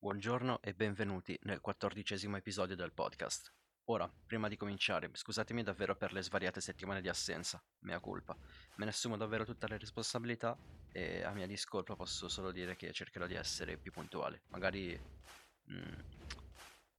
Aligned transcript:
Buongiorno 0.00 0.62
e 0.62 0.74
benvenuti 0.74 1.36
nel 1.42 1.60
quattordicesimo 1.60 2.36
episodio 2.36 2.76
del 2.76 2.92
podcast. 2.92 3.52
Ora, 3.86 4.08
prima 4.26 4.46
di 4.46 4.56
cominciare, 4.56 5.10
scusatemi 5.12 5.64
davvero 5.64 5.96
per 5.96 6.12
le 6.12 6.22
svariate 6.22 6.60
settimane 6.60 7.00
di 7.00 7.08
assenza, 7.08 7.60
mea 7.80 7.98
culpa. 7.98 8.36
Me 8.76 8.84
ne 8.84 8.92
assumo 8.92 9.16
davvero 9.16 9.44
tutte 9.44 9.66
le 9.66 9.76
responsabilità 9.76 10.56
e 10.92 11.24
a 11.24 11.32
mia 11.32 11.48
discolpa 11.48 11.96
posso 11.96 12.28
solo 12.28 12.52
dire 12.52 12.76
che 12.76 12.92
cercherò 12.92 13.26
di 13.26 13.34
essere 13.34 13.76
più 13.76 13.90
puntuale. 13.90 14.42
Magari 14.50 14.96
mm, 15.68 15.98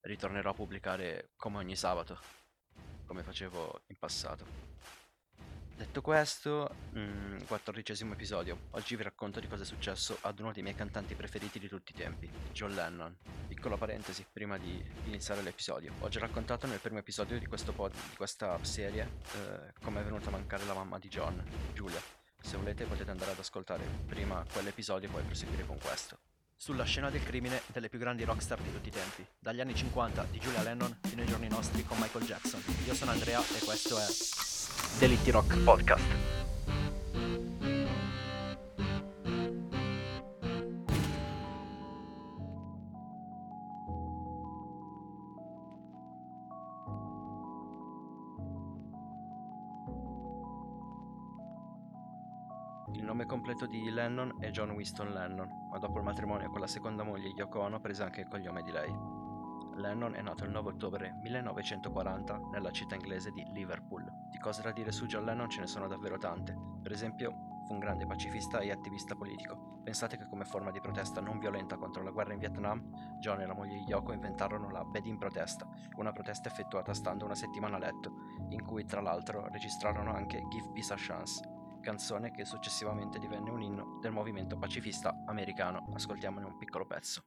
ritornerò 0.02 0.50
a 0.50 0.55
pubblicare 0.55 1.29
come 1.38 1.55
ogni 1.55 1.77
sabato, 1.77 2.20
come 3.05 3.23
facevo 3.23 3.84
in 3.88 3.97
passato. 3.97 4.98
Detto 5.80 6.02
questo, 6.02 6.75
mm, 6.93 7.43
quattordicesimo 7.48 8.12
episodio. 8.12 8.64
Oggi 8.71 8.98
vi 8.98 9.04
racconto 9.04 9.39
di 9.39 9.48
cosa 9.48 9.64
è 9.64 9.66
successo 9.66 10.18
ad 10.23 10.38
uno 10.39 10.52
dei 10.52 10.62
miei 10.62 10.75
cantanti 10.75 11.16
preferiti 11.16 11.57
di 11.57 11.70
tutti 11.70 11.94
i 11.94 11.95
tempi, 11.95 12.30
John 12.52 12.73
Lennon. 12.73 13.16
Piccola 13.48 13.77
parentesi 13.77 14.26
prima 14.30 14.57
di 14.57 14.84
iniziare 15.05 15.41
l'episodio. 15.41 15.94
Ho 16.02 16.09
già 16.09 16.20
raccontato 16.20 16.68
nel 16.68 16.80
primo 16.80 16.99
episodio 16.99 17.40
di, 17.40 17.48
pod, 17.48 17.94
di 17.94 18.16
questa 18.18 18.62
serie 18.62 19.09
eh, 19.35 19.71
come 19.81 20.02
è 20.02 20.04
venuta 20.04 20.27
a 20.27 20.31
mancare 20.31 20.66
la 20.66 20.73
mamma 20.73 20.99
di 20.99 21.07
John, 21.07 21.41
Giulia. 21.73 22.02
Se 22.41 22.57
volete 22.57 22.84
potete 22.84 23.12
andare 23.12 23.32
ad 23.32 23.40
ascoltare 23.40 23.85
prima 24.05 24.43
quell'episodio 24.52 25.07
e 25.07 25.12
poi 25.13 25.23
proseguire 25.23 25.66
con 25.66 25.77
questo. 25.80 26.29
Sulla 26.62 26.84
scena 26.84 27.09
del 27.09 27.23
crimine 27.23 27.62
delle 27.68 27.88
più 27.88 27.99
grandi 27.99 28.26
rockstar 28.26 28.59
di 28.59 28.70
tutti 28.70 28.90
i 28.90 28.91
tempi, 28.91 29.26
dagli 29.40 29.62
anni 29.62 29.73
50 29.73 30.26
di 30.30 30.40
Julia 30.40 30.62
Lennon 30.62 30.94
fino 31.04 31.22
ai 31.22 31.27
giorni 31.27 31.48
nostri 31.48 31.85
con 31.85 31.98
Michael 31.98 32.26
Jackson. 32.26 32.62
Io 32.85 32.94
sono 32.94 33.12
Andrea 33.12 33.40
e 33.40 33.63
questo 33.63 33.98
è 33.98 34.05
Delitti 34.99 35.32
Rock 35.32 35.58
Podcast. 35.63 36.38
Il 52.93 53.04
nome 53.04 53.26
completo 53.26 53.65
di 53.65 53.90
Lennon 53.90 54.35
è 54.40 54.49
John 54.49 54.71
Winston 54.71 55.12
Lennon, 55.12 55.68
ma 55.71 55.77
dopo 55.77 55.99
il 55.99 56.04
matrimonio 56.04 56.49
con 56.49 56.59
la 56.59 56.68
seconda 56.68 57.04
moglie 57.04 57.29
Yoko 57.29 57.59
Ono 57.62 57.79
prese 57.79 58.04
anche 58.04 58.21
il 58.21 58.27
cognome 58.27 58.63
di 58.63 58.71
lei. 58.71 58.93
Lennon 59.76 60.15
è 60.15 60.21
nato 60.21 60.43
il 60.43 60.51
9 60.51 60.70
ottobre 60.70 61.13
1940 61.21 62.49
nella 62.51 62.71
città 62.71 62.96
inglese 62.96 63.31
di 63.31 63.46
Liverpool. 63.54 64.03
Di 64.29 64.38
cose 64.40 64.62
da 64.62 64.72
dire 64.72 64.91
su 64.91 65.06
John 65.06 65.23
Lennon 65.23 65.50
ce 65.50 65.62
ne 65.62 65.68
sono 65.68 65.88
davvero 65.88 66.18
tante. 66.18 66.57
Per 66.81 66.91
esempio, 66.91 67.31
fu 67.66 67.73
un 67.73 67.79
grande 67.79 68.06
pacifista 68.06 68.59
e 68.59 68.72
attivista 68.72 69.16
politico. 69.16 69.79
Pensate 69.84 70.18
che 70.18 70.28
come 70.28 70.44
forma 70.44 70.72
di 70.72 70.81
protesta 70.81 71.22
non 71.22 71.40
violenta 71.40 71.78
contro 71.78 72.03
la 72.03 72.12
guerra 72.12 72.34
in 72.34 72.40
Vietnam, 72.40 72.84
John 73.19 73.40
e 73.40 73.46
la 73.46 73.53
moglie 73.53 73.84
Yoko 73.88 74.12
inventarono 74.12 74.69
la 74.69 74.84
Bed-in 74.84 75.18
protesta, 75.18 75.68
una 75.96 76.12
protesta 76.12 76.50
effettuata 76.50 76.94
stando 76.94 77.25
una 77.25 77.35
settimana 77.35 77.78
a 77.78 77.79
letto, 77.79 78.13
in 78.50 78.66
cui 78.66 78.85
tra 78.85 79.01
l'altro 79.01 79.47
registrarono 79.50 80.12
anche 80.13 80.44
Give 80.50 80.72
Peace 80.74 80.94
a 80.94 80.97
Chance, 80.97 81.59
canzone 81.80 82.31
che 82.31 82.46
successivamente 82.46 83.19
divenne 83.19 83.50
un 83.50 83.62
inno 83.62 83.97
del 84.02 84.12
movimento 84.12 84.58
pacifista 84.58 85.24
americano. 85.25 85.91
Ascoltiamone 85.94 86.46
un 86.46 86.58
piccolo 86.58 86.86
pezzo. 86.86 87.24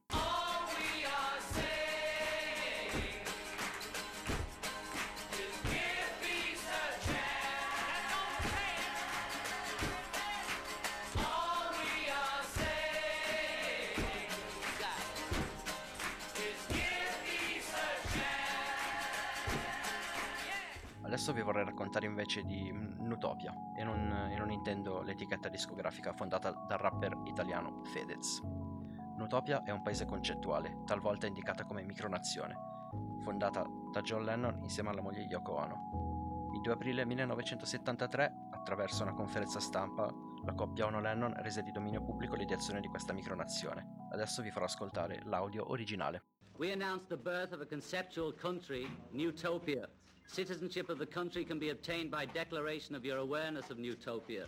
Adesso 21.23 21.39
vi 21.39 21.45
vorrei 21.45 21.63
raccontare 21.63 22.05
invece 22.05 22.43
di 22.43 22.69
Nutopia 22.69 23.53
e 23.77 23.83
non, 23.85 24.29
e 24.29 24.37
non 24.37 24.51
intendo 24.51 25.01
l'etichetta 25.03 25.47
discografica 25.47 26.11
fondata 26.11 26.51
dal 26.51 26.77
rapper 26.77 27.17
italiano 27.23 27.81
Fedez. 27.85 28.41
Nutopia 29.15 29.63
è 29.63 29.71
un 29.71 29.81
paese 29.83 30.03
concettuale, 30.03 30.81
talvolta 30.85 31.25
indicata 31.25 31.63
come 31.63 31.81
micronazione, 31.83 32.57
fondata 33.21 33.65
da 33.93 34.01
John 34.01 34.25
Lennon 34.25 34.59
insieme 34.63 34.89
alla 34.89 35.01
moglie 35.01 35.21
Yoko 35.21 35.53
Ono. 35.53 36.49
Il 36.55 36.59
2 36.59 36.73
aprile 36.73 37.05
1973, 37.05 38.49
attraverso 38.51 39.03
una 39.03 39.13
conferenza 39.13 39.61
stampa, 39.61 40.13
la 40.43 40.53
coppia 40.53 40.87
Ono-Lennon 40.87 41.35
rese 41.37 41.63
di 41.63 41.71
dominio 41.71 42.03
pubblico 42.03 42.35
l'ideazione 42.35 42.81
di 42.81 42.89
questa 42.89 43.13
micronazione. 43.13 44.07
Adesso 44.11 44.41
vi 44.41 44.51
farò 44.51 44.65
ascoltare 44.65 45.21
l'audio 45.23 45.71
originale. 45.71 46.21
We 46.57 46.73
announced 46.73 47.07
the 47.07 47.17
birth 47.17 47.53
of 47.53 47.61
a 47.61 47.65
conceptual 47.65 48.35
country, 48.35 48.85
Newtopia. 49.11 49.89
Citizenship 50.27 50.89
of 50.89 50.97
the 50.97 51.05
country 51.05 51.43
can 51.43 51.59
be 51.59 51.69
obtained 51.69 52.09
by 52.09 52.25
declaration 52.25 52.95
of 52.95 53.05
your 53.05 53.17
awareness 53.17 53.69
of 53.69 53.77
Newtopia. 53.77 54.45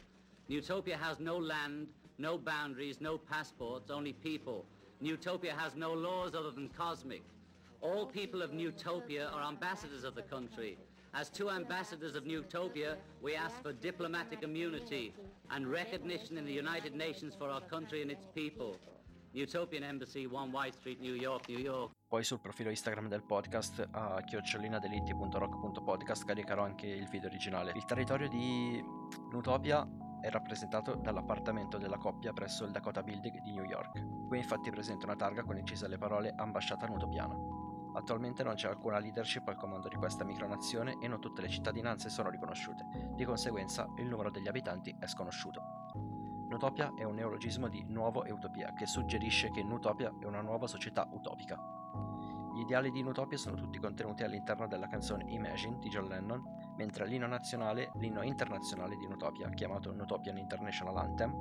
Newtopia 0.50 0.96
has 0.96 1.20
no 1.20 1.38
land, 1.38 1.88
no 2.18 2.38
boundaries, 2.38 3.02
no 3.02 3.18
passports, 3.18 3.92
only 3.92 4.14
people. 4.14 4.66
Newtopia 5.04 5.52
has 5.52 5.76
no 5.76 5.94
laws 5.94 6.34
other 6.34 6.52
than 6.52 6.70
cosmic. 6.70 7.24
All 7.82 8.06
people 8.06 8.42
of 8.42 8.52
Newtopia 8.52 9.32
are 9.34 9.48
ambassadors 9.48 10.04
of 10.04 10.16
the 10.16 10.22
country. 10.22 10.78
As 11.14 11.30
two 11.30 11.50
ambassadors 11.50 12.16
of 12.16 12.26
Newtopia, 12.26 12.96
we 13.22 13.36
ask 13.36 13.62
for 13.62 13.72
diplomatic 13.72 14.44
immunity 14.44 15.14
and 15.52 15.68
recognition 15.68 16.38
in 16.38 16.46
the 16.46 16.52
United 16.52 16.96
Nations 16.96 17.36
for 17.38 17.50
our 17.50 17.62
country 17.62 18.02
and 18.02 18.12
its 18.12 18.26
people. 18.34 18.78
Utopian 19.42 19.84
Embassy, 19.84 20.26
1 20.26 20.52
White 20.52 20.78
Street, 20.78 21.00
New 21.00 21.14
York, 21.14 21.48
New 21.50 21.60
York. 21.60 21.94
Poi 22.08 22.24
sul 22.24 22.40
profilo 22.40 22.70
Instagram 22.70 23.08
del 23.08 23.24
podcast 23.24 23.88
a 23.92 24.22
chiocciolinadelitti.rock.podcast 24.24 26.26
caricherò 26.26 26.64
anche 26.64 26.88
il 26.88 27.08
video 27.10 27.28
originale. 27.28 27.74
Il 27.76 27.86
territorio 27.86 28.30
di 28.30 28.84
Nutopia 29.32 29.88
è 30.22 30.30
rappresentato 30.30 30.96
dall'appartamento 30.96 31.78
della 31.78 31.98
coppia 31.98 32.34
presso 32.34 32.64
il 32.64 32.72
Dakota 32.72 33.04
Building 33.04 33.42
di 33.42 33.52
New 33.52 33.66
York. 33.66 34.28
Qui 34.28 34.38
infatti 34.38 34.70
è 34.70 34.72
presente 34.72 35.06
una 35.06 35.16
targa 35.16 35.44
con 35.44 35.58
incise 35.58 35.88
le 35.88 35.98
parole 35.98 36.34
Ambasciata 36.36 36.88
Nutopiana. 36.88 37.36
Attualmente 37.96 38.44
non 38.44 38.56
c'è 38.56 38.68
alcuna 38.68 39.00
leadership 39.00 39.48
al 39.48 39.56
comando 39.56 39.88
di 39.88 39.96
questa 39.96 40.24
micronazione 40.24 40.98
e 41.00 41.08
non 41.08 41.22
tutte 41.22 41.42
le 41.42 41.50
cittadinanze 41.50 42.10
sono 42.10 42.30
riconosciute, 42.30 42.86
di 43.16 43.24
conseguenza 43.24 43.88
il 43.98 44.08
numero 44.08 44.32
degli 44.32 44.48
abitanti 44.48 44.96
è 45.00 45.08
sconosciuto. 45.08 46.15
Nutopia 46.48 46.94
è 46.96 47.04
un 47.04 47.16
neologismo 47.16 47.68
di 47.68 47.84
nuovo 47.88 48.24
e 48.24 48.32
utopia, 48.32 48.74
che 48.74 48.86
suggerisce 48.86 49.50
che 49.52 49.64
Nutopia 49.64 50.14
è 50.20 50.26
una 50.26 50.42
nuova 50.42 50.68
società 50.68 51.08
utopica. 51.12 51.60
Gli 52.54 52.62
ideali 52.62 52.92
di 52.92 53.02
Nutopia 53.02 53.38
sono 53.38 53.56
tutti 53.56 53.80
contenuti 53.80 54.24
all'interno 54.24 54.68
della 54.68 54.88
canzone 54.88 55.26
Imagine 55.28 55.80
di 55.80 55.90
John 55.90 56.08
Lennon, 56.08 56.42
mentre 56.78 57.06
l'inno 57.08 57.28
nazionale, 57.28 57.92
l'inno 57.96 58.22
internazionale 58.22 58.96
di 58.96 59.08
Nutopia, 59.08 59.50
chiamato 59.50 59.92
Nutopian 59.92 60.38
International 60.38 60.96
Anthem, 60.98 61.34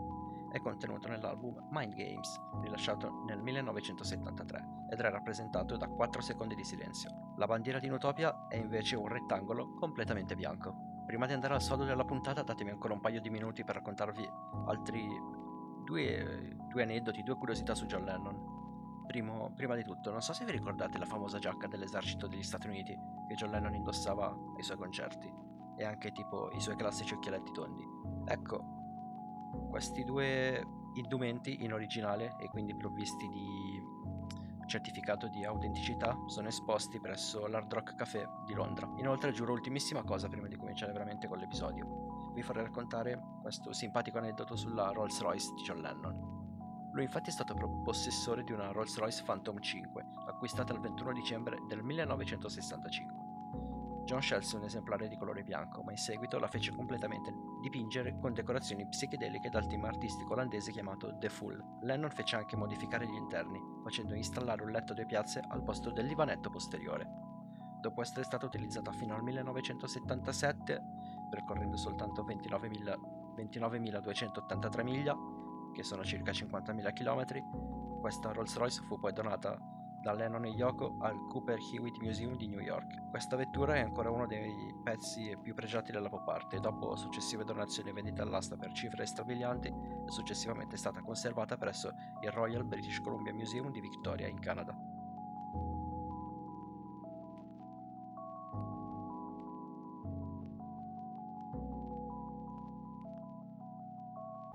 è 0.50 0.60
contenuto 0.60 1.09
nell'album 1.09 1.66
Mind 1.70 1.94
Games, 1.94 2.41
rilasciato 2.62 3.25
nel 3.26 3.43
1973, 3.43 4.87
ed 4.91 5.00
è 5.00 5.10
rappresentato 5.10 5.76
da 5.76 5.88
4 5.88 6.22
secondi 6.22 6.54
di 6.54 6.64
silenzio. 6.64 7.34
La 7.37 7.47
bandiera 7.47 7.78
di 7.78 7.88
Nutopia 7.88 8.47
è 8.48 8.56
invece 8.56 8.97
un 8.97 9.09
rettangolo 9.09 9.75
completamente 9.75 10.34
bianco. 10.34 10.94
Prima 11.06 11.26
di 11.26 11.32
andare 11.32 11.54
al 11.54 11.62
sodo 11.62 11.84
della 11.84 12.04
puntata, 12.04 12.42
datemi 12.42 12.70
ancora 12.70 12.94
un 12.94 13.00
paio 13.00 13.20
di 13.20 13.31
minuti 13.31 13.62
per 13.62 13.76
raccontarvi 13.76 14.28
altri 14.66 15.06
due, 15.84 16.56
due 16.69 16.82
aneddoti, 16.82 17.22
due 17.22 17.37
curiosità 17.37 17.75
su 17.75 17.87
John 17.87 18.04
Lennon. 18.04 19.04
Primo, 19.06 19.53
prima 19.54 19.75
di 19.75 19.84
tutto, 19.84 20.10
non 20.10 20.22
so 20.22 20.32
se 20.32 20.44
vi 20.44 20.53
ricordate 20.53 20.98
la 20.98 21.04
famosa 21.04 21.38
giacca 21.38 21.66
dell'esercito 21.66 22.26
degli 22.26 22.43
Stati 22.43 22.69
Uniti 22.69 22.97
che 23.28 23.34
John 23.34 23.50
Lennon 23.50 23.75
indossava 23.75 24.34
ai 24.56 24.62
suoi 24.62 24.78
concerti 24.78 25.31
e 25.76 25.84
anche 25.84 26.10
tipo 26.12 26.50
i 26.53 26.60
suoi 26.60 26.76
classici 26.76 27.12
occhialetti 27.14 27.53
tondi. 27.53 27.84
Ecco, 28.25 28.64
questi 29.69 30.04
due 30.04 30.64
indumenti 30.94 31.64
in 31.64 31.72
originale 31.72 32.37
e 32.38 32.48
quindi 32.48 32.75
provvisti 32.75 33.28
di 33.28 33.82
certificato 34.66 35.28
di 35.28 35.44
autenticità 35.44 36.16
sono 36.26 36.49
esposti 36.49 37.00
presso 37.00 37.46
l'Hard 37.46 37.72
Rock 37.72 37.94
Café 37.94 38.28
di 38.46 38.55
Londra. 38.55 38.90
Inoltre 38.96 39.32
giuro 39.32 39.52
ultimissima 39.52 40.02
cosa 40.02 40.28
prima 40.28 40.49
di 40.49 40.56
cominciare 40.56 40.93
veramente 40.93 41.26
con 41.28 41.38
l'episodio. 41.38 42.32
Vi 42.34 42.43
farei 42.43 42.64
raccontare 42.64 43.20
questo 43.40 43.72
simpatico 43.72 44.19
aneddoto 44.19 44.56
sulla 44.56 44.90
Rolls 44.90 45.20
Royce 45.20 45.52
di 45.55 45.62
John 45.62 45.81
Lennon. 45.81 46.90
Lui 46.93 47.05
infatti 47.05 47.31
è 47.31 47.32
stato 47.32 47.55
possessore 47.82 48.44
di 48.44 48.52
una 48.52 48.70
Rolls 48.70 48.96
Royce 48.99 49.22
Phantom 49.25 49.61
5, 49.61 50.05
acquistata 50.28 50.72
il 50.72 50.81
21 50.81 51.12
dicembre 51.12 51.58
del 51.67 51.82
1965. 51.82 53.13
John 54.05 54.21
scelse 54.21 54.56
un 54.56 54.65
esemplare 54.65 55.09
di 55.09 55.17
colore 55.17 55.43
bianco, 55.43 55.83
ma 55.83 55.91
in 55.91 55.97
seguito 55.97 56.39
la 56.39 56.47
fece 56.47 56.75
completamente 56.75 57.33
dipingere 57.62 58.19
con 58.19 58.35
decorazioni 58.35 58.87
psichedeliche 58.87 59.49
dal 59.49 59.67
team 59.67 59.85
artistico 59.85 60.35
olandese 60.35 60.73
chiamato 60.73 61.17
The 61.19 61.31
Fool. 61.31 61.59
Lennon 61.81 62.11
fece 62.11 62.37
anche 62.37 62.55
modificare 62.55 63.06
gli 63.06 63.15
interni, 63.15 63.59
facendo 63.83 64.12
installare 64.15 64.62
un 64.62 64.73
letto 64.73 64.93
due 64.93 65.06
piazze 65.06 65.43
al 65.49 65.62
posto 65.62 65.91
del 65.91 66.06
divanetto 66.06 66.51
posteriore. 66.51 67.09
Dopo 67.81 68.03
essere 68.03 68.25
stata 68.25 68.45
utilizzata 68.45 68.93
fino 68.93 69.15
al 69.15 69.23
1977, 69.23 70.83
percorrendo 71.31 71.77
soltanto 71.77 72.25
29.283 72.25 74.83
miglia, 74.83 75.17
che 75.73 75.83
sono 75.83 76.05
circa 76.05 76.31
50.000 76.31 76.93
km, 76.93 77.25
questa 78.01 78.33
Rolls-Royce 78.33 78.83
fu 78.83 78.99
poi 78.99 79.15
donata 79.15 79.56
da 80.05 80.12
Lennon 80.12 80.45
e 80.45 80.51
Yoko 80.51 80.97
al 80.99 81.27
Cooper 81.29 81.59
Hewitt 81.73 81.97
Museum 82.03 82.37
di 82.37 82.47
New 82.47 82.61
York. 82.61 83.09
Questa 83.09 83.37
vettura 83.37 83.77
è 83.77 83.81
ancora 83.81 84.11
uno 84.11 84.27
dei 84.27 84.75
pezzi 84.83 85.35
più 85.43 85.55
pregiati 85.55 85.93
della 85.93 86.11
pop 86.11 86.29
art 86.29 86.53
e 86.53 86.61
dopo 86.61 86.95
successive 86.95 87.43
donazioni 87.43 87.89
e 87.89 87.93
vendite 87.95 88.21
all'asta 88.21 88.55
per 88.56 88.73
cifre 88.73 89.06
strabilianti 89.06 89.69
è 89.69 90.77
stata 90.77 91.01
conservata 91.01 91.56
presso 91.56 91.91
il 92.21 92.31
Royal 92.31 92.65
British 92.65 93.01
Columbia 93.01 93.33
Museum 93.33 93.71
di 93.71 93.81
Victoria 93.81 94.29
in 94.29 94.39
Canada. 94.41 94.77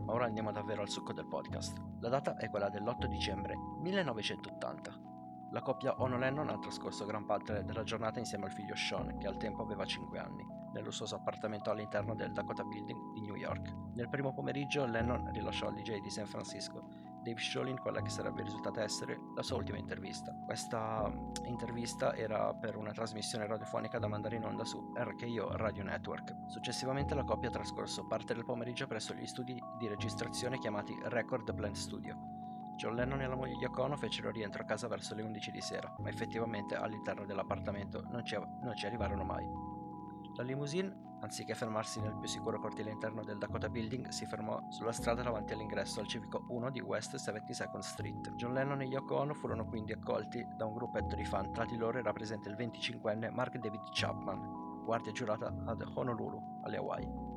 Ora 0.05 0.25
andiamo 0.25 0.51
davvero 0.51 0.83
al 0.83 0.89
succo 0.89 1.13
del 1.13 1.25
podcast. 1.25 1.81
La 2.01 2.09
data 2.09 2.37
è 2.37 2.51
quella 2.51 2.69
dell'8 2.69 3.05
dicembre 3.05 3.55
1980. 3.81 5.18
La 5.51 5.61
coppia 5.61 5.95
Ono 5.99 6.17
Lennon 6.17 6.49
ha 6.49 6.59
trascorso 6.59 7.05
gran 7.05 7.25
parte 7.25 7.63
della 7.63 7.83
giornata 7.83 8.19
insieme 8.19 8.45
al 8.45 8.51
figlio 8.51 8.75
Sean, 8.75 9.17
che 9.17 9.27
al 9.27 9.37
tempo 9.37 9.63
aveva 9.63 9.85
5 9.85 10.19
anni, 10.19 10.45
nel 10.73 10.83
lussuoso 10.83 11.15
appartamento 11.15 11.71
all'interno 11.71 12.13
del 12.13 12.31
Dakota 12.31 12.63
Building 12.63 13.13
di 13.13 13.21
New 13.21 13.35
York. 13.35 13.73
Nel 13.95 14.09
primo 14.09 14.33
pomeriggio 14.33 14.85
Lennon 14.85 15.31
rilasciò 15.31 15.67
al 15.67 15.73
DJ 15.73 15.99
di 16.01 16.09
San 16.09 16.27
Francisco 16.27 17.09
Dave 17.21 17.39
Sholin 17.39 17.77
quella 17.77 18.01
che 18.01 18.09
sarebbe 18.09 18.43
risultata 18.43 18.81
essere 18.81 19.19
la 19.35 19.43
sua 19.43 19.57
ultima 19.57 19.77
intervista. 19.77 20.33
Questa 20.45 21.07
mm, 21.07 21.45
intervista 21.45 22.15
era 22.15 22.53
per 22.53 22.77
una 22.77 22.91
trasmissione 22.91 23.45
radiofonica 23.45 23.99
da 23.99 24.07
mandare 24.07 24.37
in 24.37 24.45
onda 24.45 24.63
su 24.63 24.93
RKO 24.95 25.57
Radio 25.57 25.83
Network. 25.83 26.35
Successivamente 26.47 27.15
la 27.15 27.23
coppia 27.23 27.49
ha 27.49 27.53
trascorso 27.53 28.07
parte 28.07 28.33
del 28.33 28.45
pomeriggio 28.45 28.87
presso 28.87 29.13
gli 29.13 29.25
studi 29.25 29.61
di 29.77 29.87
registrazione 29.87 30.57
chiamati 30.57 30.97
Record 31.03 31.51
Blend 31.53 31.75
Studio. 31.75 32.38
John 32.79 32.95
Lennon 32.95 33.21
e 33.21 33.27
la 33.27 33.35
moglie 33.35 33.69
Ono 33.75 33.97
fecero 33.97 34.31
rientro 34.31 34.61
a 34.61 34.65
casa 34.65 34.87
verso 34.87 35.13
le 35.13 35.21
11 35.21 35.51
di 35.51 35.59
sera, 35.59 35.93
ma 35.99 36.07
effettivamente 36.07 36.75
all'interno 36.75 37.25
dell'appartamento 37.25 38.05
non 38.09 38.23
ci, 38.23 38.37
non 38.37 38.73
ci 38.73 38.85
arrivarono 38.85 39.25
mai. 39.25 39.45
La 40.37 40.43
limousine 40.43 41.07
Anziché 41.21 41.53
fermarsi 41.53 41.99
nel 41.99 42.15
più 42.15 42.29
sicuro 42.29 42.61
cortile 42.61 42.91
interno 42.91 43.25
del 43.25 43.37
Dakota 43.37 43.67
Building, 43.67 44.07
si 44.07 44.25
fermò 44.25 44.57
sulla 44.69 44.93
strada 44.93 45.21
davanti 45.21 45.51
all'ingresso 45.51 45.99
al 45.99 46.07
civico 46.07 46.45
1 46.47 46.71
di 46.71 46.79
West 46.79 47.15
72nd 47.15 47.79
Street. 47.79 48.35
John 48.35 48.53
Lennon 48.53 48.81
e 48.81 48.85
Yoko 48.85 49.17
Ono 49.17 49.33
furono 49.33 49.65
quindi 49.65 49.91
accolti 49.91 50.41
da 50.55 50.65
un 50.65 50.75
gruppetto 50.75 51.15
di 51.15 51.25
fan, 51.25 51.51
tra 51.51 51.65
di 51.65 51.75
loro 51.75 51.97
era 51.97 52.13
presente 52.13 52.47
il 52.47 52.55
25enne 52.55 53.29
Mark 53.31 53.57
David 53.57 53.81
Chapman, 53.91 54.85
guardia 54.85 55.11
giurata 55.11 55.53
ad 55.65 55.81
Honolulu, 55.93 56.61
alle 56.63 56.77
Hawaii 56.77 57.29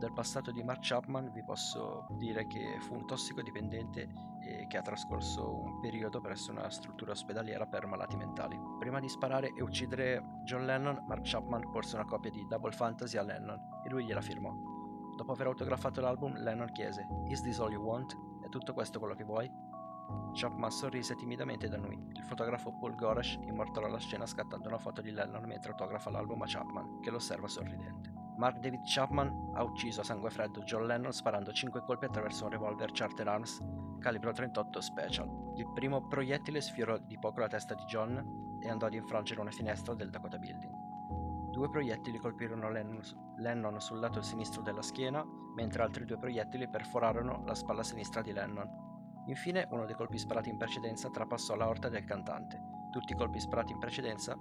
del 0.00 0.12
passato 0.14 0.50
di 0.50 0.64
Mark 0.64 0.80
Chapman 0.80 1.30
vi 1.30 1.44
posso 1.44 2.06
dire 2.16 2.46
che 2.46 2.78
fu 2.80 2.94
un 2.94 3.06
tossicodipendente 3.06 4.08
e 4.40 4.66
che 4.66 4.78
ha 4.78 4.82
trascorso 4.82 5.62
un 5.62 5.80
periodo 5.80 6.20
presso 6.20 6.50
una 6.50 6.68
struttura 6.70 7.12
ospedaliera 7.12 7.66
per 7.66 7.86
malati 7.86 8.16
mentali. 8.16 8.58
Prima 8.78 9.00
di 9.00 9.08
sparare 9.08 9.52
e 9.54 9.62
uccidere 9.62 10.40
John 10.44 10.64
Lennon, 10.64 11.04
Mark 11.06 11.22
Chapman 11.24 11.70
porse 11.70 11.96
una 11.96 12.04
copia 12.04 12.30
di 12.30 12.46
Double 12.48 12.72
Fantasy 12.72 13.16
a 13.16 13.22
Lennon 13.22 13.58
e 13.84 13.90
lui 13.90 14.04
gliela 14.04 14.20
firmò. 14.20 14.52
Dopo 15.16 15.32
aver 15.32 15.48
autografato 15.48 16.00
l'album, 16.00 16.36
Lennon 16.38 16.70
chiese: 16.72 17.06
Is 17.28 17.42
this 17.42 17.58
all 17.60 17.70
you 17.70 17.82
want? 17.82 18.16
È 18.42 18.48
tutto 18.48 18.72
questo 18.72 18.98
quello 18.98 19.14
che 19.14 19.24
vuoi? 19.24 19.50
Chapman 20.32 20.70
sorrise 20.70 21.14
timidamente 21.14 21.68
da 21.68 21.76
noi. 21.76 21.98
Il 22.14 22.24
fotografo 22.24 22.72
Paul 22.78 22.94
Goresh 22.94 23.38
immortalò 23.46 23.88
la 23.88 23.98
scena 23.98 24.26
scattando 24.26 24.68
una 24.68 24.78
foto 24.78 25.00
di 25.00 25.10
Lennon 25.10 25.44
mentre 25.44 25.72
autografa 25.72 26.10
l'album 26.10 26.42
a 26.42 26.46
Chapman, 26.46 27.00
che 27.00 27.10
lo 27.10 27.16
osserva 27.16 27.48
sorridente. 27.48 28.19
Mark 28.40 28.58
David 28.58 28.80
Chapman 28.84 29.50
ha 29.52 29.62
ucciso 29.62 30.00
a 30.00 30.04
sangue 30.04 30.30
freddo 30.30 30.62
John 30.62 30.86
Lennon 30.86 31.12
sparando 31.12 31.52
5 31.52 31.82
colpi 31.82 32.06
attraverso 32.06 32.44
un 32.44 32.50
revolver 32.50 32.90
Charter 32.90 33.28
Arms 33.28 33.62
calibro 33.98 34.32
38 34.32 34.80
Special. 34.80 35.52
Il 35.56 35.70
primo 35.74 36.06
proiettile 36.08 36.62
sfiorò 36.62 36.96
di 36.96 37.18
poco 37.18 37.40
la 37.40 37.48
testa 37.48 37.74
di 37.74 37.84
John 37.84 38.58
e 38.58 38.70
andò 38.70 38.86
ad 38.86 38.94
infrangere 38.94 39.42
una 39.42 39.50
finestra 39.50 39.92
del 39.92 40.08
Dakota 40.08 40.38
Building. 40.38 40.72
Due 41.50 41.68
proiettili 41.68 42.16
colpirono 42.16 42.70
Lennon, 42.70 43.02
Lennon 43.36 43.78
sul 43.78 44.00
lato 44.00 44.22
sinistro 44.22 44.62
della 44.62 44.80
schiena, 44.80 45.22
mentre 45.54 45.82
altri 45.82 46.06
due 46.06 46.16
proiettili 46.16 46.66
perforarono 46.66 47.42
la 47.44 47.54
spalla 47.54 47.82
sinistra 47.82 48.22
di 48.22 48.32
Lennon. 48.32 48.66
Infine, 49.26 49.68
uno 49.70 49.84
dei 49.84 49.94
colpi 49.94 50.16
sparati 50.16 50.48
in 50.48 50.56
precedenza 50.56 51.10
trapassò 51.10 51.56
l'aorta 51.56 51.90
del 51.90 52.04
cantante. 52.04 52.58
Tutti 52.90 53.12
i 53.12 53.16
colpi 53.16 53.38
sparati 53.38 53.72
in 53.72 53.78
precedenza 53.78 54.34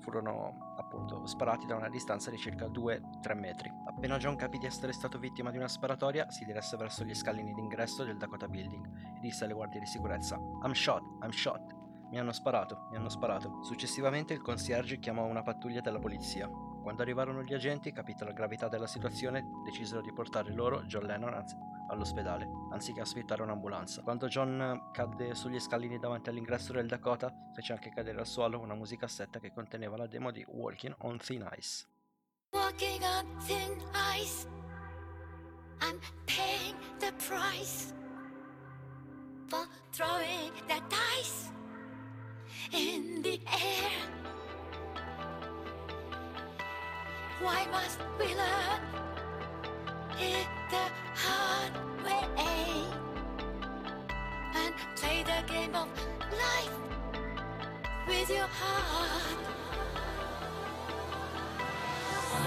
furono 0.00 0.74
appunto 0.76 1.26
sparati 1.26 1.66
da 1.66 1.76
una 1.76 1.88
distanza 1.88 2.30
di 2.30 2.38
circa 2.38 2.66
2-3 2.66 3.38
metri. 3.38 3.72
Appena 3.86 4.16
John 4.16 4.36
capì 4.36 4.58
di 4.58 4.66
essere 4.66 4.92
stato 4.92 5.18
vittima 5.18 5.50
di 5.50 5.56
una 5.56 5.68
sparatoria, 5.68 6.30
si 6.30 6.44
diresse 6.44 6.76
verso 6.76 7.04
gli 7.04 7.14
scalini 7.14 7.52
d'ingresso 7.52 8.04
del 8.04 8.16
Dakota 8.16 8.48
Building 8.48 9.16
e 9.16 9.20
disse 9.20 9.44
alle 9.44 9.54
guardie 9.54 9.80
di 9.80 9.86
sicurezza: 9.86 10.36
I'm 10.36 10.72
shot, 10.72 11.02
I'm 11.22 11.30
shot. 11.30 11.76
Mi 12.10 12.18
hanno 12.18 12.32
sparato, 12.32 12.86
mi 12.90 12.96
hanno 12.96 13.10
sparato. 13.10 13.62
Successivamente 13.62 14.32
il 14.32 14.40
concierge 14.40 14.98
chiamò 14.98 15.26
una 15.26 15.42
pattuglia 15.42 15.82
della 15.82 15.98
polizia. 15.98 16.48
Quando 16.48 17.02
arrivarono 17.02 17.42
gli 17.42 17.52
agenti, 17.52 17.92
capita 17.92 18.24
la 18.24 18.32
gravità 18.32 18.68
della 18.68 18.86
situazione, 18.86 19.46
decisero 19.62 20.00
di 20.00 20.12
portare 20.12 20.50
loro, 20.50 20.84
John 20.84 21.04
Lennon, 21.04 21.34
anzi, 21.34 21.54
all'ospedale, 21.88 22.48
anziché 22.70 23.00
aspettare 23.00 23.42
un'ambulanza. 23.42 24.02
Quando 24.02 24.28
John 24.28 24.90
cadde 24.92 25.34
sugli 25.34 25.58
scalini 25.58 25.98
davanti 25.98 26.28
all'ingresso 26.28 26.72
del 26.72 26.86
Dakota, 26.86 27.32
fece 27.54 27.72
anche 27.72 27.90
cadere 27.90 28.18
al 28.20 28.26
suolo 28.26 28.60
una 28.60 28.74
musicassetta 28.74 29.38
che 29.38 29.52
conteneva 29.52 29.96
la 29.96 30.06
demo 30.06 30.30
di 30.30 30.44
Walking 30.48 30.94
on 30.98 31.18
Thin 31.18 31.48
Ice. 31.56 31.86
Walking 32.52 33.02
on 33.02 33.26
thin 33.40 33.76
ice 33.94 34.46
I'm 35.82 36.00
paying 36.24 36.74
the 36.98 37.12
price 37.18 37.92
For 39.48 39.66
throwing 39.92 40.52
the 40.66 40.80
dice 40.88 41.52
In 42.72 43.20
the 43.22 43.38
air 43.46 43.90
Why 47.40 47.66
must 47.70 48.00
we 48.18 48.34
learn 48.34 49.17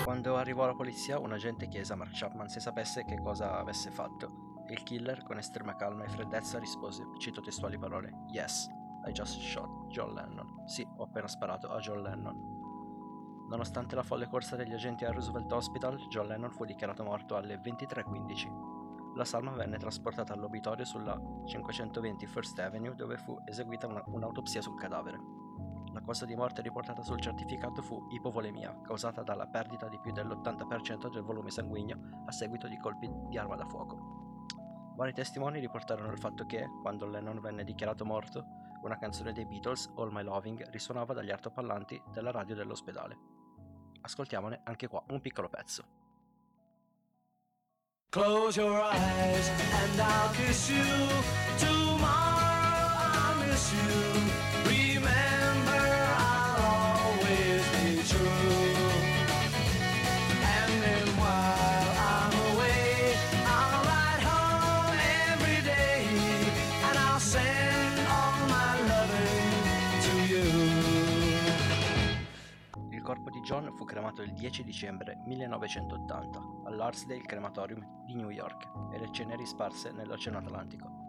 Quando 0.04 0.36
arrivò 0.36 0.66
la 0.66 0.76
polizia, 0.76 1.18
un 1.20 1.32
agente 1.32 1.68
chiese 1.68 1.94
a 1.94 1.96
Mark 1.96 2.12
Chapman 2.14 2.50
se 2.50 2.60
sapesse 2.60 3.06
che 3.06 3.18
cosa 3.22 3.58
avesse 3.58 3.90
fatto. 3.90 4.64
Il 4.68 4.84
killer, 4.84 5.24
con 5.24 5.38
estrema 5.38 5.76
calma 5.76 6.04
e 6.04 6.10
freddezza, 6.10 6.60
rispose, 6.60 7.06
cito 7.18 7.40
testuali 7.40 7.78
parole, 7.78 8.12
Yes, 8.32 8.68
I 9.08 9.12
just 9.12 9.40
shot 9.40 9.88
John 9.88 10.14
Lennon. 10.14 10.64
Sì, 10.66 10.86
ho 10.98 11.04
appena 11.04 11.28
sparato 11.28 11.70
a 11.70 11.80
John 11.80 12.02
Lennon. 12.02 12.61
Nonostante 13.52 13.96
la 13.96 14.04
folle 14.04 14.30
corsa 14.30 14.56
degli 14.56 14.72
agenti 14.72 15.04
al 15.04 15.12
Roosevelt 15.12 15.52
Hospital, 15.52 15.98
John 16.08 16.28
Lennon 16.28 16.52
fu 16.52 16.64
dichiarato 16.64 17.04
morto 17.04 17.36
alle 17.36 17.60
23.15. 17.60 19.16
La 19.18 19.26
salma 19.26 19.52
venne 19.52 19.78
trasportata 19.78 20.32
all'obitorio 20.32 20.86
sulla 20.86 21.20
520 21.46 22.26
First 22.28 22.58
Avenue 22.60 22.96
dove 22.96 23.18
fu 23.18 23.38
eseguita 23.44 23.88
una, 23.88 24.02
un'autopsia 24.06 24.62
sul 24.62 24.80
cadavere. 24.80 25.20
La 25.92 26.00
causa 26.00 26.24
di 26.24 26.34
morte 26.34 26.62
riportata 26.62 27.02
sul 27.02 27.20
certificato 27.20 27.82
fu 27.82 28.08
ipovolemia, 28.12 28.80
causata 28.84 29.22
dalla 29.22 29.48
perdita 29.48 29.90
di 29.90 30.00
più 30.00 30.14
dell'80% 30.14 31.12
del 31.12 31.24
volume 31.24 31.52
sanguigno 31.52 32.24
a 32.26 32.32
seguito 32.32 32.70
di 32.70 32.78
colpi 32.78 33.12
di 33.28 33.38
arma 33.38 33.58
da 33.58 33.66
fuoco. 33.66 34.46
Vari 34.96 35.12
testimoni 35.12 35.60
riportarono 35.60 36.10
il 36.10 36.20
fatto 36.20 36.46
che, 36.46 36.70
quando 36.82 37.06
Lennon 37.06 37.42
venne 37.42 37.66
dichiarato 37.66 38.06
morto, 38.06 38.46
una 38.84 38.98
canzone 38.98 39.34
dei 39.34 39.46
Beatles, 39.46 39.92
All 39.98 40.14
My 40.14 40.24
Loving, 40.24 40.70
risuonava 40.70 41.14
dagli 41.14 41.32
altoparlanti 41.32 42.02
della 42.14 42.32
radio 42.32 42.56
dell'ospedale. 42.56 43.40
Ascoltiamone 44.02 44.62
anche 44.64 44.88
qua 44.88 45.04
un 45.10 45.22
piccolo 45.22 45.50
pezzo. 45.50 45.84
Close 48.10 48.60
your 48.60 48.82
eyes 48.82 49.50
and 49.50 50.00
I'll 50.00 50.32
kiss 50.34 50.70
you. 50.70 50.84
Tomorrow 51.58 52.51
il 74.32 74.38
10 74.38 74.64
dicembre 74.64 75.20
1980 75.26 76.42
all'Arsdale 76.64 77.22
Crematorium 77.22 78.06
di 78.06 78.16
New 78.16 78.30
York 78.30 78.70
e 78.92 78.98
le 78.98 79.12
ceneri 79.12 79.46
sparse 79.46 79.92
nell'Oceano 79.92 80.38
Atlantico. 80.38 81.00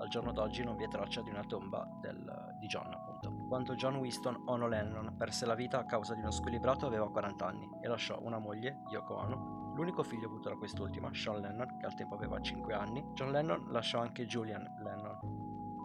Al 0.00 0.08
giorno 0.08 0.30
d'oggi 0.30 0.62
non 0.62 0.76
vi 0.76 0.84
è 0.84 0.88
traccia 0.88 1.22
di 1.22 1.30
una 1.30 1.42
tomba 1.42 1.88
del, 2.00 2.56
di 2.60 2.68
John, 2.68 2.92
appunto. 2.92 3.46
Quando 3.48 3.74
John 3.74 3.96
Winston 3.96 4.44
Ono 4.46 4.68
Lennon 4.68 5.16
perse 5.16 5.44
la 5.44 5.56
vita 5.56 5.80
a 5.80 5.86
causa 5.86 6.14
di 6.14 6.20
uno 6.20 6.30
squilibrato 6.30 6.86
aveva 6.86 7.10
40 7.10 7.44
anni 7.44 7.68
e 7.82 7.88
lasciò 7.88 8.20
una 8.22 8.38
moglie, 8.38 8.82
Yoko 8.92 9.16
Ono, 9.16 9.72
l'unico 9.74 10.04
figlio 10.04 10.26
avuto 10.26 10.48
da 10.48 10.54
quest'ultima, 10.54 11.12
Sean 11.12 11.40
Lennon, 11.40 11.78
che 11.78 11.86
al 11.86 11.96
tempo 11.96 12.14
aveva 12.14 12.40
5 12.40 12.72
anni. 12.74 13.04
John 13.14 13.32
Lennon 13.32 13.66
lasciò 13.72 13.98
anche 13.98 14.24
Julian 14.24 14.62
Lennon, 14.84 15.18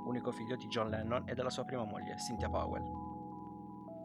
unico 0.06 0.32
figlio 0.32 0.56
di 0.58 0.68
John 0.68 0.90
Lennon 0.90 1.24
e 1.26 1.34
della 1.34 1.50
sua 1.50 1.66
prima 1.66 1.84
moglie, 1.84 2.18
Cynthia 2.18 2.50
Powell. 2.50 3.03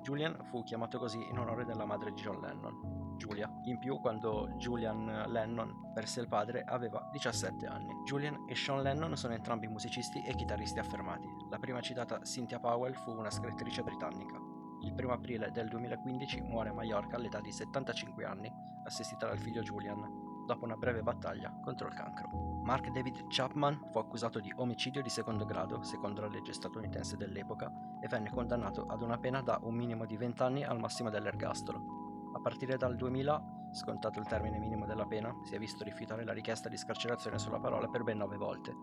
Julian 0.03 0.37
fu 0.45 0.63
chiamato 0.63 0.99
così 0.99 1.19
in 1.29 1.39
onore 1.39 1.65
della 1.65 1.85
madre 1.85 2.13
di 2.13 2.21
John 2.21 2.41
Lennon, 2.41 3.17
Julia. 3.17 3.51
In 3.65 3.79
più, 3.79 3.99
quando 4.01 4.49
Julian 4.57 5.25
Lennon 5.29 5.93
perse 5.93 6.21
il 6.21 6.29
padre, 6.29 6.63
aveva 6.63 7.09
17 7.13 7.67
anni. 7.67 7.93
Julian 8.05 8.45
e 8.49 8.55
Sean 8.55 8.83
Lennon 8.83 9.17
sono 9.17 9.35
entrambi 9.35 9.67
musicisti 9.67 10.23
e 10.25 10.35
chitarristi 10.35 10.79
affermati. 10.79 11.29
La 11.51 11.59
prima 11.59 11.81
citata, 11.81 12.21
Cynthia 12.21 12.61
Powell, 12.61 12.95
fu 12.95 13.11
una 13.11 13.31
scrittrice 13.31 13.83
britannica. 13.83 14.37
Il 14.83 14.95
1 14.97 15.13
aprile 15.13 15.51
del 15.51 15.69
2015 15.69 16.41
muore 16.43 16.71
a 16.71 16.73
Mallorca 16.73 17.17
all'età 17.17 17.41
di 17.41 17.51
75 17.51 18.25
anni, 18.25 18.51
assistita 18.85 19.27
dal 19.27 19.39
figlio 19.39 19.61
Julian, 19.61 20.28
dopo 20.49 20.65
una 20.65 20.77
breve 20.77 21.03
battaglia 21.03 21.53
contro 21.63 21.89
il 21.89 21.95
cancro. 21.95 22.63
Mark 22.63 22.89
David 22.89 23.27
Chapman 23.29 23.89
fu 23.91 23.99
accusato 23.99 24.41
di 24.41 24.51
omicidio 24.57 25.03
di 25.03 25.11
secondo 25.11 25.45
grado, 25.45 25.83
secondo 25.83 26.23
la 26.23 26.29
legge 26.29 26.55
statunitense 26.55 27.19
dell'epoca, 27.19 27.71
e 28.01 28.09
venne 28.09 28.31
condannato 28.31 28.87
ad 28.87 29.03
una 29.03 29.19
pena 29.19 29.43
da 29.43 29.61
un 29.63 29.75
minimo 29.75 30.07
di 30.07 30.17
20 30.17 30.43
anni 30.43 30.65
al 30.65 30.79
massimo 30.79 31.11
dell'ergastolo. 31.11 32.31
A 32.33 32.41
partire 32.41 32.79
dal 32.79 32.97
2000, 32.97 33.69
scontato 33.73 34.19
il 34.21 34.27
termine 34.27 34.59
minimo 34.59 34.87
della 34.87 35.05
pena, 35.05 35.37
si 35.43 35.55
è 35.55 35.59
visto 35.59 35.85
rifiutare 35.85 36.25
la 36.25 36.33
richiesta 36.33 36.71
di 36.71 36.79
scarcerazione 36.79 37.39
sulla 37.39 37.61
parola 37.61 37.87
per 37.89 38.03
ben 38.03 38.17
nove 38.17 38.39
volte, 38.39 38.75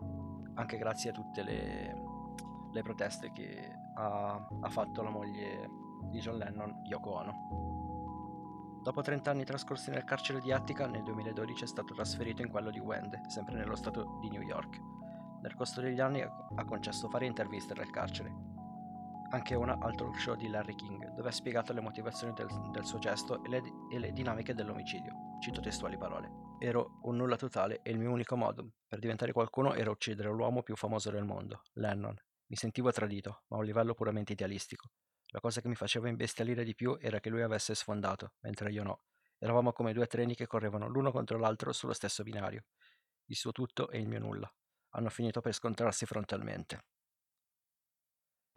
anche 0.54 0.78
grazie 0.78 1.10
a 1.10 1.14
tutte 1.14 1.42
le, 1.42 2.02
le 2.70 2.82
proteste 2.82 3.32
che 3.32 3.76
ha, 3.96 4.48
ha 4.60 4.68
fatto 4.68 5.02
la 5.02 5.10
moglie 5.10 5.68
di 6.10 6.20
John 6.20 6.36
Lennon, 6.36 6.82
Yoko 6.84 7.10
Ono. 7.10 7.75
Dopo 8.86 9.02
30 9.02 9.32
anni 9.32 9.44
trascorsi 9.44 9.90
nel 9.90 10.04
carcere 10.04 10.38
di 10.38 10.52
Attica, 10.52 10.86
nel 10.86 11.02
2012 11.02 11.64
è 11.64 11.66
stato 11.66 11.92
trasferito 11.92 12.42
in 12.42 12.50
quello 12.50 12.70
di 12.70 12.78
Wende, 12.78 13.22
sempre 13.26 13.56
nello 13.56 13.74
stato 13.74 14.16
di 14.20 14.30
New 14.30 14.42
York. 14.42 14.78
Nel 15.42 15.56
corso 15.56 15.80
degli 15.80 15.98
anni 15.98 16.22
ha 16.22 16.64
concesso 16.64 17.08
varie 17.08 17.26
interviste 17.26 17.74
nel 17.74 17.90
carcere, 17.90 18.32
anche 19.30 19.56
una 19.56 19.76
al 19.80 19.96
talk 19.96 20.16
show 20.20 20.36
di 20.36 20.46
Larry 20.46 20.76
King, 20.76 21.14
dove 21.14 21.30
ha 21.30 21.32
spiegato 21.32 21.72
le 21.72 21.80
motivazioni 21.80 22.32
del, 22.32 22.46
del 22.70 22.84
suo 22.84 23.00
gesto 23.00 23.42
e 23.42 23.48
le, 23.48 23.62
e 23.90 23.98
le 23.98 24.12
dinamiche 24.12 24.54
dell'omicidio. 24.54 25.38
Cito 25.40 25.60
testuali 25.60 25.98
parole. 25.98 26.30
Ero 26.60 27.00
un 27.02 27.16
nulla 27.16 27.34
totale 27.34 27.80
e 27.82 27.90
il 27.90 27.98
mio 27.98 28.12
unico 28.12 28.36
modo 28.36 28.70
per 28.86 29.00
diventare 29.00 29.32
qualcuno 29.32 29.74
era 29.74 29.90
uccidere 29.90 30.30
l'uomo 30.30 30.62
più 30.62 30.76
famoso 30.76 31.10
del 31.10 31.24
mondo, 31.24 31.62
Lennon. 31.72 32.14
Mi 32.46 32.54
sentivo 32.54 32.92
tradito, 32.92 33.42
ma 33.48 33.56
a 33.56 33.58
un 33.58 33.66
livello 33.66 33.94
puramente 33.94 34.34
idealistico. 34.34 34.90
La 35.36 35.42
cosa 35.42 35.60
che 35.60 35.68
mi 35.68 35.74
faceva 35.74 36.08
imbestialire 36.08 36.64
di 36.64 36.74
più 36.74 36.96
era 36.98 37.20
che 37.20 37.28
lui 37.28 37.42
avesse 37.42 37.74
sfondato, 37.74 38.32
mentre 38.40 38.72
io 38.72 38.82
no. 38.82 39.02
Eravamo 39.36 39.70
come 39.70 39.92
due 39.92 40.06
treni 40.06 40.34
che 40.34 40.46
correvano 40.46 40.88
l'uno 40.88 41.12
contro 41.12 41.36
l'altro 41.36 41.74
sullo 41.74 41.92
stesso 41.92 42.22
binario. 42.22 42.64
Il 43.26 43.36
suo 43.36 43.52
tutto 43.52 43.90
e 43.90 43.98
il 43.98 44.08
mio 44.08 44.18
nulla. 44.18 44.50
Hanno 44.94 45.10
finito 45.10 45.42
per 45.42 45.52
scontrarsi 45.52 46.06
frontalmente. 46.06 46.84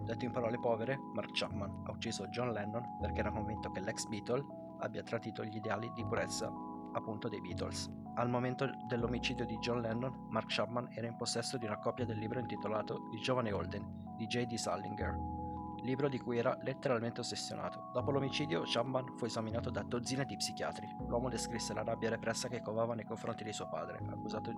Detto 0.06 0.24
in 0.24 0.32
parole 0.32 0.58
povere, 0.58 0.96
Mark 0.96 1.32
Chapman 1.34 1.84
ha 1.86 1.92
ucciso 1.92 2.28
John 2.28 2.54
Lennon 2.54 2.98
perché 3.02 3.20
era 3.20 3.32
convinto 3.32 3.70
che 3.72 3.82
l'ex 3.82 4.06
Beatle 4.06 4.46
abbia 4.80 5.04
tradito 5.04 5.44
gli 5.44 5.58
ideali 5.58 5.92
di 5.92 6.06
purezza 6.06 6.50
appunto 6.94 7.28
dei 7.28 7.42
Beatles. 7.42 7.92
Al 8.16 8.30
momento 8.30 8.70
dell'omicidio 8.88 9.46
di 9.46 9.58
John 9.58 9.82
Lennon, 9.82 10.28
Mark 10.30 10.48
Chapman 10.48 10.94
era 10.94 11.08
in 11.08 11.18
possesso 11.18 11.58
di 11.58 11.66
una 11.66 11.78
copia 11.80 12.06
del 12.06 12.20
libro 12.20 12.40
intitolato 12.40 13.10
Il 13.14 13.20
giovane 13.20 13.52
Holden 13.52 14.16
di 14.16 14.26
J.D. 14.28 14.56
Salinger, 14.56 15.39
libro 15.84 16.10
di 16.10 16.20
cui 16.20 16.38
era 16.38 16.58
letteralmente 16.62 17.22
ossessionato. 17.22 17.90
Dopo 17.94 18.12
l'omicidio, 18.12 18.64
Chapman 18.66 19.16
fu 19.18 19.26
esaminato 19.26 19.70
da 19.70 19.84
dozzine 19.84 20.26
di 20.26 20.36
psichiatri. 20.36 20.88
L'uomo 21.08 21.30
descrisse 21.30 21.74
la 21.74 21.84
rabbia 21.84 22.10
repressa 22.10 22.48
che 22.48 22.62
covava 22.62 22.96
nei 22.96 23.06
confronti 23.06 23.44
di 23.44 23.54
suo 23.54 23.68
padre, 23.68 24.00
accusato 24.10 24.52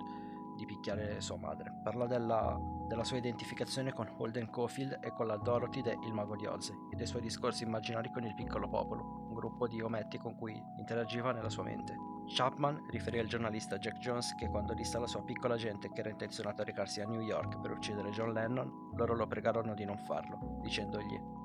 di 0.55 0.65
picchiare 0.65 1.21
sua 1.21 1.37
madre. 1.37 1.73
Parla 1.83 2.05
della, 2.05 2.57
della, 2.87 3.03
sua 3.03 3.17
identificazione 3.17 3.93
con 3.93 4.13
Holden 4.17 4.49
Caulfield 4.49 4.99
e 5.01 5.11
con 5.13 5.27
la 5.27 5.37
Dorothy 5.37 5.81
de 5.81 5.97
Il 6.03 6.13
Mago 6.13 6.35
di 6.35 6.45
Oz 6.45 6.69
e 6.69 6.95
dei 6.95 7.07
suoi 7.07 7.21
discorsi 7.21 7.63
immaginari 7.63 8.11
con 8.11 8.23
il 8.23 8.35
piccolo 8.35 8.67
popolo, 8.67 9.25
un 9.29 9.33
gruppo 9.33 9.67
di 9.67 9.81
ometti 9.81 10.17
con 10.17 10.35
cui 10.35 10.61
interagiva 10.77 11.31
nella 11.31 11.49
sua 11.49 11.63
mente. 11.63 12.10
Chapman 12.33 12.87
riferì 12.89 13.19
al 13.19 13.27
giornalista 13.27 13.77
Jack 13.77 13.97
Jones 13.97 14.35
che 14.35 14.47
quando 14.47 14.73
disse 14.73 14.97
alla 14.97 15.07
sua 15.07 15.23
piccola 15.23 15.57
gente 15.57 15.91
che 15.91 15.99
era 15.99 16.09
intenzionato 16.09 16.61
a 16.61 16.65
recarsi 16.65 17.01
a 17.01 17.05
New 17.05 17.21
York 17.21 17.59
per 17.59 17.71
uccidere 17.71 18.09
John 18.11 18.31
Lennon, 18.31 18.91
loro 18.95 19.15
lo 19.15 19.27
pregarono 19.27 19.73
di 19.73 19.85
non 19.85 19.97
farlo, 19.97 20.59
dicendogli 20.61 21.39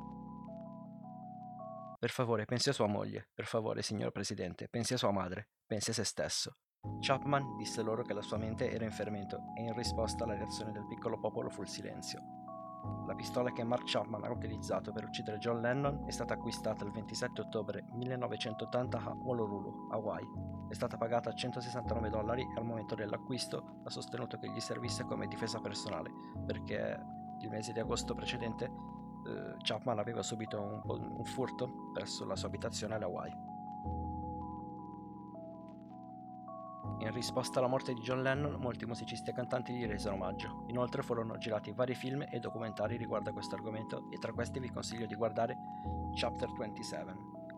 per 1.99 2.11
favore, 2.11 2.45
pensi 2.45 2.69
a 2.69 2.73
sua 2.73 2.87
moglie. 2.87 3.31
Per 3.35 3.47
favore, 3.47 3.83
signor 3.83 4.13
Presidente, 4.13 4.69
pensi 4.69 4.95
a 4.95 4.97
sua 4.97 5.11
madre. 5.11 5.49
Pensi 5.67 5.91
a 5.91 5.93
se 5.95 6.05
stesso. 6.05 6.59
Chapman 7.01 7.57
disse 7.57 7.83
loro 7.83 8.03
che 8.03 8.13
la 8.13 8.23
sua 8.23 8.37
mente 8.37 8.71
era 8.71 8.85
in 8.85 8.93
fermento 8.93 9.41
e 9.57 9.63
in 9.63 9.75
risposta 9.75 10.25
la 10.25 10.35
reazione 10.35 10.71
del 10.73 10.87
piccolo 10.87 11.19
popolo 11.19 11.49
fu 11.49 11.63
il 11.63 11.69
silenzio. 11.69 12.46
La 13.07 13.15
pistola 13.15 13.53
che 13.53 13.63
Mark 13.65 13.85
Chapman 13.87 14.25
ha 14.25 14.31
utilizzato 14.31 14.93
per 14.93 15.05
uccidere 15.05 15.39
John 15.39 15.61
Lennon 15.61 16.05
è 16.07 16.11
stata 16.11 16.35
acquistata 16.35 16.85
il 16.85 16.91
27 16.91 17.41
ottobre 17.41 17.85
1980 17.93 18.99
a 18.99 19.17
Honolulu, 19.23 19.89
Hawaii. 19.91 20.29
È 20.69 20.75
stata 20.75 20.97
pagata 20.97 21.33
169 21.33 22.11
dollari 22.11 22.43
e 22.43 22.59
al 22.59 22.65
momento 22.65 22.95
dell'acquisto 22.95 23.81
ha 23.85 23.91
sostenuto 23.91 24.39
che 24.39 24.51
gli 24.51 24.61
servisse 24.61 25.05
come 25.05 25.29
difesa 25.29 25.61
personale 25.61 26.11
perché 26.45 26.99
il 27.41 27.51
mese 27.51 27.73
di 27.73 27.79
agosto 27.79 28.15
precedente 28.15 28.65
eh, 28.65 29.55
Chapman 29.59 29.99
aveva 29.99 30.23
subito 30.23 30.61
un, 30.61 30.81
un 31.17 31.25
furto 31.25 31.91
presso 31.93 32.25
la 32.25 32.37
sua 32.37 32.49
abitazione 32.49 32.95
a 32.95 32.99
Hawaii. 32.99 33.56
In 36.99 37.13
risposta 37.13 37.59
alla 37.59 37.69
morte 37.69 37.93
di 37.93 38.01
John 38.01 38.23
Lennon, 38.23 38.59
molti 38.59 38.87
musicisti 38.87 39.29
e 39.29 39.35
cantanti 39.35 39.75
gli 39.75 39.87
resero 39.87 40.15
omaggio. 40.15 40.65
Inoltre 40.69 41.03
furono 41.03 41.37
girati 41.37 41.71
vari 41.73 41.95
film 41.95 42.25
e 42.29 42.39
documentari 42.39 42.97
riguardo 42.97 43.31
a 43.31 43.33
questo 43.35 43.55
argomento 43.55 44.11
e 44.11 44.17
tra 44.19 44.33
questi 44.33 44.61
vi 44.61 44.71
consiglio 44.71 45.05
di 45.05 45.15
guardare 45.15 45.57
Chapter 46.15 46.51
27, 46.53 47.15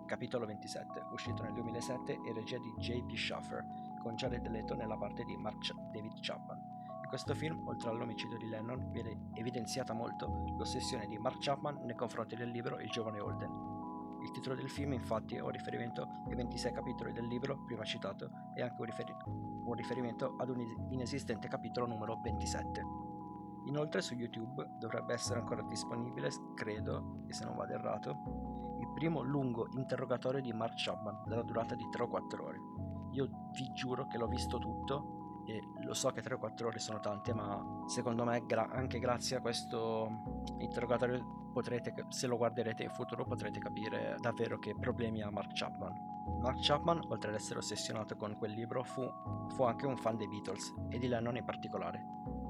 capitolo 0.06 0.44
27, 0.44 1.04
uscito 1.12 1.44
nel 1.44 1.52
2007 1.52 2.20
e 2.26 2.32
regia 2.32 2.58
di 2.58 2.74
J.P. 2.78 3.14
Schaffer, 3.14 3.64
con 4.02 4.16
Jared 4.16 4.46
Leto 4.48 4.74
nella 4.74 4.96
parte 4.96 5.22
di 5.22 5.36
Mark 5.36 5.72
David 5.92 6.18
Chapman. 6.20 6.58
In 7.02 7.08
questo 7.08 7.32
film, 7.32 7.66
oltre 7.66 7.90
all'omicidio 7.90 8.36
di 8.38 8.48
Lennon, 8.48 8.90
viene 8.90 9.30
evidenziata 9.34 9.94
molto 9.94 10.44
l'ossessione 10.56 11.06
di 11.06 11.16
Mark 11.16 11.38
Chapman 11.38 11.84
nei 11.84 11.94
confronti 11.94 12.34
del 12.34 12.50
libro 12.50 12.80
Il 12.80 12.90
giovane 12.90 13.20
Holden, 13.20 13.77
il 14.20 14.30
titolo 14.30 14.54
del 14.54 14.68
film 14.68 14.92
infatti 14.92 15.36
è 15.36 15.40
un 15.40 15.50
riferimento 15.50 16.22
ai 16.26 16.34
26 16.34 16.72
capitoli 16.72 17.12
del 17.12 17.26
libro 17.26 17.62
prima 17.64 17.84
citato 17.84 18.30
e 18.54 18.62
anche 18.62 18.80
un, 18.80 18.86
riferi- 18.86 19.16
un 19.26 19.74
riferimento 19.74 20.34
ad 20.36 20.48
un 20.50 20.60
inesistente 20.90 21.48
capitolo 21.48 21.86
numero 21.86 22.20
27. 22.22 22.82
Inoltre 23.66 24.00
su 24.00 24.14
YouTube 24.14 24.66
dovrebbe 24.78 25.12
essere 25.12 25.40
ancora 25.40 25.62
disponibile, 25.62 26.30
credo, 26.54 27.22
e 27.26 27.34
se 27.34 27.44
non 27.44 27.56
vado 27.56 27.74
errato, 27.74 28.76
il 28.80 28.90
primo 28.94 29.22
lungo 29.22 29.68
interrogatorio 29.72 30.40
di 30.40 30.52
Mark 30.52 30.74
Chapman 30.76 31.24
della 31.26 31.42
durata 31.42 31.74
di 31.74 31.86
3 31.90 32.02
o 32.02 32.08
4 32.08 32.44
ore. 32.44 32.58
Io 33.12 33.28
vi 33.52 33.70
giuro 33.72 34.06
che 34.06 34.16
l'ho 34.16 34.26
visto 34.26 34.58
tutto 34.58 35.42
e 35.46 35.60
lo 35.82 35.94
so 35.94 36.10
che 36.10 36.22
3 36.22 36.34
o 36.34 36.38
4 36.38 36.66
ore 36.68 36.78
sono 36.78 37.00
tante, 37.00 37.34
ma 37.34 37.84
secondo 37.86 38.24
me 38.24 38.44
gra- 38.46 38.70
anche 38.70 38.98
grazie 38.98 39.36
a 39.36 39.40
questo 39.40 40.46
interrogatorio 40.58 41.37
potrete, 41.58 41.92
se 42.08 42.28
lo 42.28 42.36
guarderete 42.36 42.84
in 42.84 42.90
futuro 42.90 43.24
potrete 43.24 43.58
capire 43.58 44.14
davvero 44.20 44.60
che 44.60 44.76
problemi 44.78 45.22
ha 45.22 45.30
Mark 45.30 45.50
Chapman. 45.54 45.92
Mark 46.40 46.58
Chapman, 46.60 47.02
oltre 47.08 47.30
ad 47.30 47.34
essere 47.34 47.58
ossessionato 47.58 48.14
con 48.14 48.36
quel 48.38 48.52
libro, 48.52 48.84
fu, 48.84 49.02
fu 49.56 49.64
anche 49.64 49.84
un 49.84 49.96
fan 49.96 50.16
dei 50.16 50.28
Beatles 50.28 50.72
e 50.88 50.98
di 50.98 51.08
Lennon 51.08 51.36
in 51.36 51.44
particolare. 51.44 52.00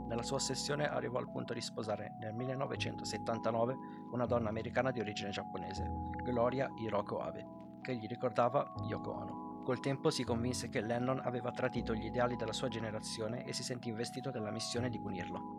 Nella 0.08 0.22
sua 0.22 0.36
ossessione 0.36 0.86
arrivò 0.86 1.18
al 1.18 1.30
punto 1.30 1.54
di 1.54 1.62
sposare 1.62 2.16
nel 2.20 2.34
1979 2.34 3.76
una 4.12 4.26
donna 4.26 4.50
americana 4.50 4.90
di 4.90 5.00
origine 5.00 5.30
giapponese, 5.30 5.90
Gloria 6.22 6.68
Hiroko 6.76 7.18
Abe, 7.18 7.46
che 7.80 7.96
gli 7.96 8.06
ricordava 8.06 8.74
Yoko 8.82 9.10
Ono. 9.10 9.62
Col 9.64 9.80
tempo 9.80 10.10
si 10.10 10.22
convinse 10.22 10.68
che 10.68 10.82
Lennon 10.82 11.20
aveva 11.24 11.50
tradito 11.50 11.94
gli 11.94 12.04
ideali 12.04 12.36
della 12.36 12.52
sua 12.52 12.68
generazione 12.68 13.44
e 13.44 13.54
si 13.54 13.62
sentì 13.62 13.88
investito 13.88 14.30
della 14.30 14.50
missione 14.50 14.90
di 14.90 15.00
punirlo. 15.00 15.57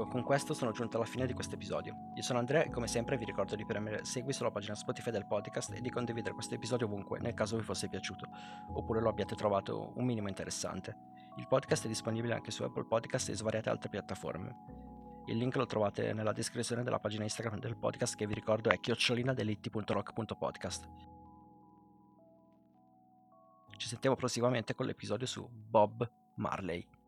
Ecco, 0.00 0.08
con 0.08 0.22
questo 0.22 0.54
sono 0.54 0.72
giunto 0.72 0.96
alla 0.96 1.04
fine 1.04 1.26
di 1.26 1.34
questo 1.34 1.56
episodio. 1.56 1.94
Io 2.14 2.22
sono 2.22 2.38
Andrea 2.38 2.62
e 2.62 2.70
come 2.70 2.86
sempre 2.86 3.18
vi 3.18 3.26
ricordo 3.26 3.54
di 3.54 3.66
premere 3.66 4.02
segui 4.02 4.32
sulla 4.32 4.50
pagina 4.50 4.74
Spotify 4.74 5.10
del 5.10 5.26
podcast 5.26 5.74
e 5.74 5.82
di 5.82 5.90
condividere 5.90 6.32
questo 6.32 6.54
episodio 6.54 6.86
ovunque 6.86 7.18
nel 7.18 7.34
caso 7.34 7.58
vi 7.58 7.62
fosse 7.62 7.88
piaciuto, 7.88 8.26
oppure 8.72 9.02
lo 9.02 9.10
abbiate 9.10 9.34
trovato 9.34 9.92
un 9.96 10.06
minimo 10.06 10.28
interessante. 10.28 10.96
Il 11.36 11.46
podcast 11.46 11.84
è 11.84 11.88
disponibile 11.88 12.32
anche 12.32 12.50
su 12.50 12.62
Apple 12.62 12.86
Podcast 12.86 13.28
e 13.28 13.34
svariate 13.34 13.68
altre 13.68 13.90
piattaforme. 13.90 15.24
Il 15.26 15.36
link 15.36 15.56
lo 15.56 15.66
trovate 15.66 16.14
nella 16.14 16.32
descrizione 16.32 16.82
della 16.82 16.98
pagina 16.98 17.24
Instagram 17.24 17.58
del 17.58 17.76
podcast 17.76 18.16
che 18.16 18.26
vi 18.26 18.32
ricordo 18.32 18.70
è 18.70 18.80
chiocciolinadelitti.rock.podcast. 18.80 20.88
Ci 23.76 23.86
sentiamo 23.86 24.16
prossimamente 24.16 24.74
con 24.74 24.86
l'episodio 24.86 25.26
su 25.26 25.46
Bob 25.46 26.10
Marley. 26.36 26.99